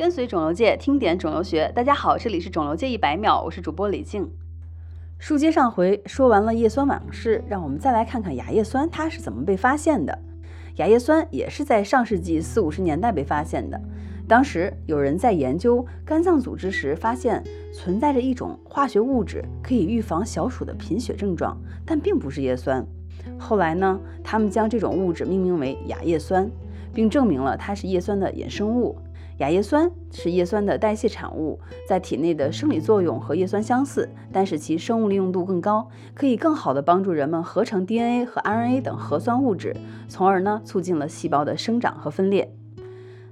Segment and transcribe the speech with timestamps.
[0.00, 4.30] 跟随肿瘤界听点肿瘤学，大家好，这里是肿瘤界一百秒，我是主播李静。
[5.18, 10.18] 书接上回，说完了叶酸往事，让我们再来看看亚叶酸它是怎么被发现的。
[10.76, 13.78] 亚叶酸也是在上世纪四五十年代被发现的。
[14.26, 22.82] 当时有人在研究肝脏组织时，发现存在着一种化学物质可以预防小鼠的贫血症状，但并不是叶酸。
[23.38, 26.50] 后来呢，他们将这种物质命名为亚叶酸，
[26.94, 28.96] 并证明了它是叶酸的衍生物。
[29.40, 31.58] 亚叶酸是叶酸的代谢产物，
[31.88, 39.74] 在体内的生理作用和叶酸相似，但是其生物利用度更高，可以更好的帮助人们合成 DNA 和 RNA 等核酸物质，
[40.08, 42.52] 从而呢促进了细胞的生长和分裂。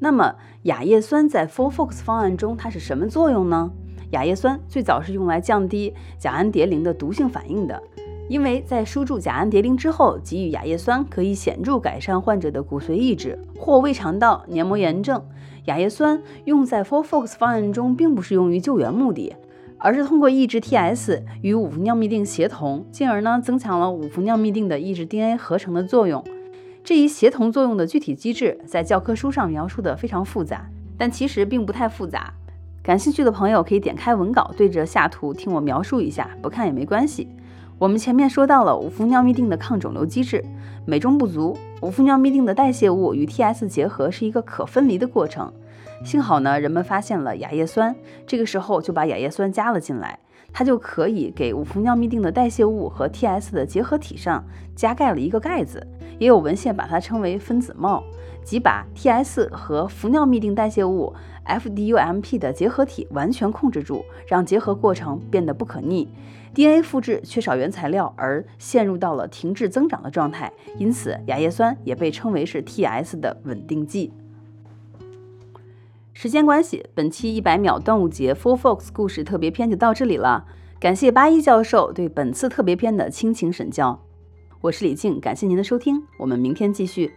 [0.00, 0.34] 那么
[0.64, 3.70] 亚叶酸在 FOLFOX 方案中它是什么作用呢？
[4.10, 7.80] 亚叶酸最早是用来降低甲氨蝶呤的毒性反应的。
[8.28, 15.22] 因为在输注甲氨蝶呤之后，给予亚叶酸可以显著改善患者的骨髓抑制或胃肠道黏膜炎症。
[15.66, 19.34] 亚叶酸用在 For Fox 方案中，并不是用于救援目的，
[19.78, 26.24] 而是通过抑制 TS 与五氟尿嘧啶协同，进而呢增强了五氟尿嘧啶的抑制 DNA 合成的作用。
[26.84, 30.68] 这一协同作用的具体机制在教科书上描述的非常复杂，
[30.98, 32.34] 但其实并不太复杂。
[32.82, 37.28] 感兴趣的朋友可以点开文稿，对着下图听我描述一下，不看也没关系。
[37.78, 40.44] 我们前面说到了五氟尿嘧啶的抗肿瘤机制，
[40.84, 41.56] 美中不足。
[41.82, 45.52] 五氟尿嘧啶的代谢物与 TS 结合是一个可分离的过程。
[46.04, 47.92] 幸好呢，人们发现了亚叶酸，
[48.24, 50.16] 这个时候就把亚叶酸加了进来，
[50.52, 54.44] 它就可以给五氟尿嘧啶的代谢物和 TS 的结合体上
[54.76, 55.84] 加盖了一个盖子。
[56.22, 58.04] 也有文献把它称为分子帽，
[58.44, 61.12] 即把 TS 和氟尿嘧啶代谢物
[61.44, 66.08] FDUMP 的结合体完全控制住，让结合过程变得不可逆。
[66.54, 74.12] DNA 复制缺少原材料而陷入到了停滞增长的状态，因此亚叶酸也被称为是 TS 的稳定剂。
[76.12, 80.44] 时间关系，本期一百秒端午节 Full Fox 故事特别篇就到这里了。
[80.78, 84.00] 感谢八一教授对本次特别篇的倾情审教。
[84.62, 87.12] 我是李静，感谢您的收听，我们明天继续。